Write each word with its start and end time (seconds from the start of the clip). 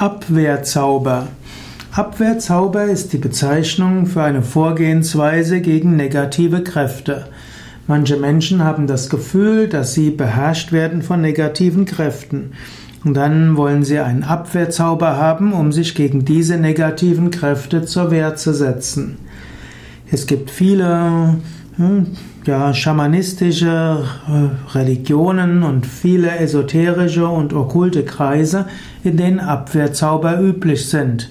Abwehrzauber. 0.00 1.28
Abwehrzauber 1.92 2.84
ist 2.84 3.12
die 3.12 3.18
Bezeichnung 3.18 4.06
für 4.06 4.22
eine 4.22 4.40
Vorgehensweise 4.40 5.60
gegen 5.60 5.94
negative 5.94 6.64
Kräfte. 6.64 7.26
Manche 7.86 8.16
Menschen 8.16 8.64
haben 8.64 8.86
das 8.86 9.10
Gefühl, 9.10 9.68
dass 9.68 9.92
sie 9.92 10.10
beherrscht 10.10 10.72
werden 10.72 11.02
von 11.02 11.20
negativen 11.20 11.84
Kräften. 11.84 12.52
Und 13.04 13.12
dann 13.12 13.58
wollen 13.58 13.84
sie 13.84 13.98
einen 13.98 14.24
Abwehrzauber 14.24 15.18
haben, 15.18 15.52
um 15.52 15.70
sich 15.70 15.94
gegen 15.94 16.24
diese 16.24 16.56
negativen 16.56 17.30
Kräfte 17.30 17.84
zur 17.84 18.10
Wehr 18.10 18.36
zu 18.36 18.54
setzen. 18.54 19.18
Es 20.10 20.26
gibt 20.26 20.50
viele 20.50 21.36
ja, 22.44 22.74
schamanistische 22.74 24.04
äh, 24.28 24.76
Religionen 24.76 25.62
und 25.62 25.86
viele 25.86 26.36
esoterische 26.38 27.26
und 27.26 27.52
okkulte 27.52 28.04
Kreise, 28.04 28.66
in 29.04 29.16
denen 29.16 29.40
Abwehrzauber 29.40 30.40
üblich 30.40 30.88
sind. 30.88 31.30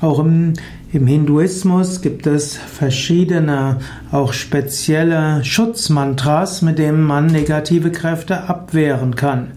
Auch 0.00 0.18
im, 0.18 0.54
im 0.92 1.06
Hinduismus 1.06 2.00
gibt 2.00 2.26
es 2.26 2.56
verschiedene, 2.56 3.78
auch 4.10 4.32
spezielle 4.32 5.44
Schutzmantras, 5.44 6.62
mit 6.62 6.78
denen 6.78 7.02
man 7.02 7.26
negative 7.26 7.92
Kräfte 7.92 8.48
abwehren 8.48 9.16
kann. 9.16 9.52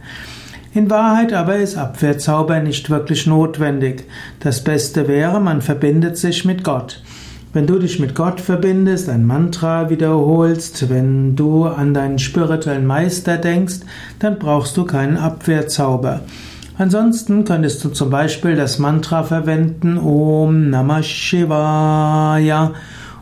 In 0.74 0.90
Wahrheit 0.90 1.32
aber 1.32 1.56
ist 1.56 1.78
Abwehrzauber 1.78 2.60
nicht 2.60 2.90
wirklich 2.90 3.28
notwendig. 3.28 4.04
Das 4.42 4.64
Beste 4.64 5.08
wäre, 5.08 5.40
man 5.40 5.62
verbindet 5.62 6.18
sich 6.18 6.44
mit 6.44 6.66
Gott. 6.66 7.02
Wenn 7.56 7.68
du 7.68 7.80
dich 7.80 8.02
mit 8.02 8.16
Gott 8.16 8.42
verbindest, 8.42 9.08
ein 9.08 9.26
Mantra 9.26 9.90
wiederholst, 9.90 10.90
wenn 10.90 11.38
du 11.38 11.64
an 11.64 11.94
deinen 11.94 12.20
spirituellen 12.20 12.86
Meister 12.86 13.38
denkst, 13.38 13.76
dann 14.20 14.40
brauchst 14.40 14.76
du 14.76 14.84
keinen 14.84 15.16
Abwehrzauber. 15.16 16.20
Ansonsten 16.78 17.46
könntest 17.46 17.82
du 17.86 17.92
zum 17.92 18.10
Beispiel 18.10 18.58
das 18.58 18.78
Mantra 18.78 19.24
verwenden 19.24 19.98
Om 19.98 20.70
Namah 20.70 21.02
Shivaya 21.02 22.74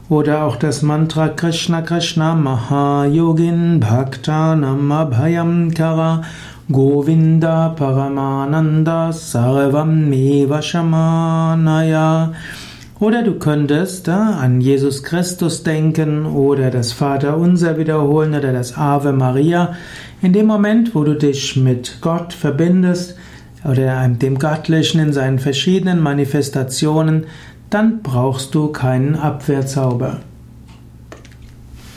oder 0.10 0.46
auch 0.46 0.56
das 0.56 0.82
Mantra 0.82 1.30
Krishna 1.30 1.84
Krishna 1.84 2.34
Mahayogin 2.34 3.80
Bhakta 3.80 4.56
Namabhayam 4.56 5.76
Kara 5.76 6.24
Govinda 6.72 7.70
Paramananda 7.70 9.12
Sarvam 9.14 10.10
Meva 10.10 10.60
Shamanaya 10.60 12.34
oder 13.04 13.22
du 13.22 13.34
könntest 13.34 14.08
äh, 14.08 14.12
an 14.12 14.62
Jesus 14.62 15.04
Christus 15.04 15.64
denken 15.64 16.26
oder 16.26 16.72
das 16.72 16.94
Vaterunser 16.94 17.78
wiederholen 17.78 18.34
oder 18.34 18.54
das 18.54 18.78
Ave 18.78 19.12
Maria. 19.12 19.76
In 20.22 20.32
dem 20.32 20.46
Moment, 20.46 20.96
wo 20.96 21.04
du 21.04 21.14
dich 21.14 21.58
mit 21.58 21.98
Gott 22.00 22.32
verbindest 22.32 23.18
oder 23.66 24.08
dem 24.08 24.40
Göttlichen 24.40 25.02
in 25.02 25.12
seinen 25.12 25.40
verschiedenen 25.40 26.00
Manifestationen, 26.00 27.26
dann 27.70 28.02
brauchst 28.04 28.56
du 28.56 28.70
keinen 28.70 29.16
Abwehrzauber. 29.16 30.22